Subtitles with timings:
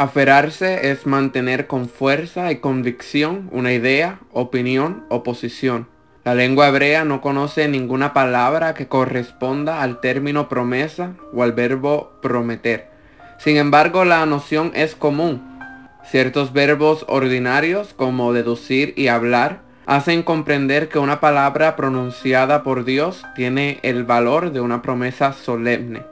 [0.00, 5.88] Aferrarse es mantener con fuerza y convicción una idea, opinión o posición.
[6.22, 12.12] La lengua hebrea no conoce ninguna palabra que corresponda al término promesa o al verbo
[12.22, 12.90] prometer.
[13.38, 15.58] Sin embargo, la noción es común.
[16.04, 23.24] Ciertos verbos ordinarios como deducir y hablar hacen comprender que una palabra pronunciada por Dios
[23.34, 26.04] tiene el valor de una promesa solemne.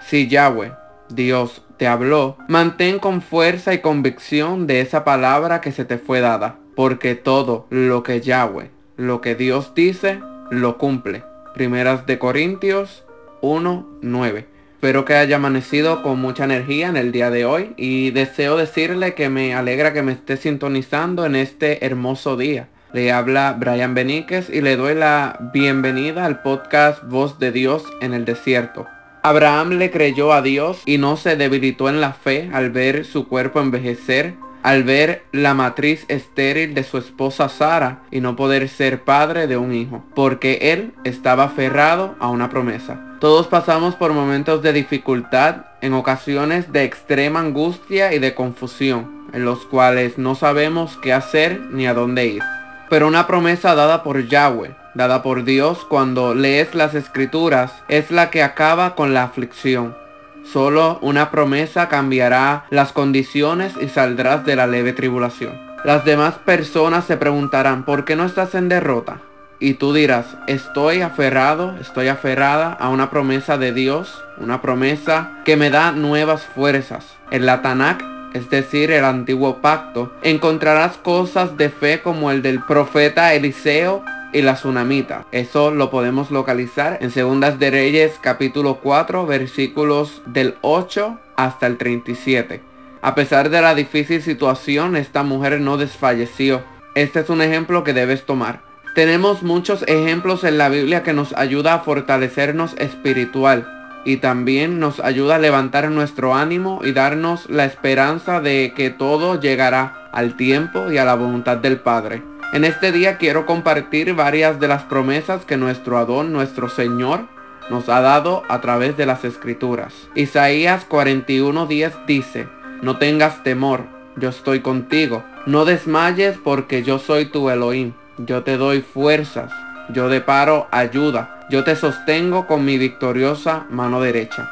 [0.00, 0.72] Si Yahweh,
[1.10, 6.20] Dios, te habló, mantén con fuerza y convicción de esa palabra que se te fue
[6.20, 11.22] dada, porque todo lo que Yahweh, lo que Dios dice, lo cumple.
[11.54, 13.04] Primeras de Corintios
[13.40, 14.46] 1, 9.
[14.74, 19.14] Espero que haya amanecido con mucha energía en el día de hoy y deseo decirle
[19.14, 22.68] que me alegra que me esté sintonizando en este hermoso día.
[22.92, 28.12] Le habla Brian Beníquez y le doy la bienvenida al podcast Voz de Dios en
[28.12, 28.86] el Desierto.
[29.22, 33.28] Abraham le creyó a Dios y no se debilitó en la fe al ver su
[33.28, 39.02] cuerpo envejecer, al ver la matriz estéril de su esposa Sara y no poder ser
[39.04, 43.16] padre de un hijo, porque él estaba aferrado a una promesa.
[43.20, 49.44] Todos pasamos por momentos de dificultad, en ocasiones de extrema angustia y de confusión, en
[49.44, 52.42] los cuales no sabemos qué hacer ni a dónde ir
[52.90, 58.30] pero una promesa dada por Yahweh, dada por Dios cuando lees las escrituras, es la
[58.30, 59.96] que acaba con la aflicción.
[60.44, 65.52] Solo una promesa cambiará las condiciones y saldrás de la leve tribulación.
[65.84, 69.20] Las demás personas se preguntarán, ¿por qué no estás en derrota?
[69.60, 75.56] Y tú dirás, estoy aferrado, estoy aferrada a una promesa de Dios, una promesa que
[75.56, 77.06] me da nuevas fuerzas.
[77.30, 78.02] En la Tanakh
[78.34, 84.42] es decir, el antiguo pacto, encontrarás cosas de fe como el del profeta Eliseo y
[84.42, 85.26] la tsunamita.
[85.32, 91.76] Eso lo podemos localizar en Segundas de Reyes capítulo 4 versículos del 8 hasta el
[91.76, 92.62] 37.
[93.02, 96.62] A pesar de la difícil situación, esta mujer no desfalleció.
[96.94, 98.60] Este es un ejemplo que debes tomar.
[98.94, 105.00] Tenemos muchos ejemplos en la Biblia que nos ayuda a fortalecernos espiritual y también nos
[105.00, 110.90] ayuda a levantar nuestro ánimo y darnos la esperanza de que todo llegará al tiempo
[110.90, 112.22] y a la voluntad del Padre.
[112.52, 117.28] En este día quiero compartir varias de las promesas que nuestro Adón, nuestro Señor,
[117.70, 120.08] nos ha dado a través de las Escrituras.
[120.16, 122.48] Isaías 41:10 dice,
[122.82, 123.84] no tengas temor,
[124.16, 129.52] yo estoy contigo, no desmayes porque yo soy tu Elohim, yo te doy fuerzas,
[129.92, 134.48] yo deparo ayuda yo te sostengo con mi victoriosa mano derecha.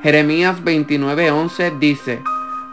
[0.00, 2.22] Jeremías 29:11 dice,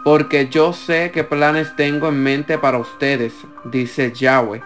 [0.04, 3.34] porque yo sé qué planes tengo en mente para ustedes,
[3.64, 4.62] dice Yahweh,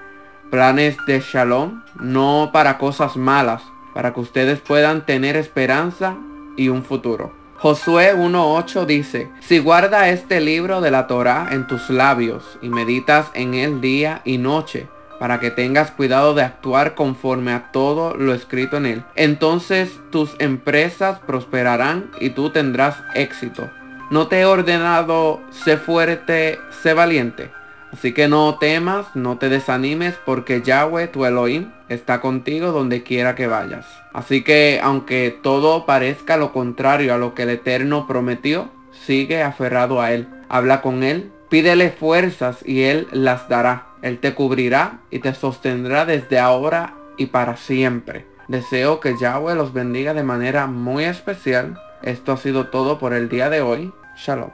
[0.51, 6.17] planes de shalom, no para cosas malas, para que ustedes puedan tener esperanza
[6.57, 7.31] y un futuro.
[7.57, 13.31] Josué 1.8 dice, si guarda este libro de la Torah en tus labios y meditas
[13.33, 14.89] en él día y noche,
[15.19, 19.03] para que tengas cuidado de actuar conforme a todo lo escrito en él.
[19.15, 23.69] Entonces tus empresas prosperarán y tú tendrás éxito.
[24.11, 27.49] No te he ordenado, sé fuerte, sé valiente.
[27.91, 33.35] Así que no temas, no te desanimes, porque Yahweh, tu Elohim, está contigo donde quiera
[33.35, 33.85] que vayas.
[34.13, 38.69] Así que aunque todo parezca lo contrario a lo que el Eterno prometió,
[39.05, 40.27] sigue aferrado a Él.
[40.49, 43.87] Habla con Él, pídele fuerzas y Él las dará.
[44.05, 48.27] Él te cubrirá y te sostendrá desde ahora y para siempre.
[48.47, 51.81] Deseo que Yahweh los bendiga de manera muy especial.
[52.03, 53.91] Esto ha sido todo por el día de hoy.
[54.15, 54.51] Shalom.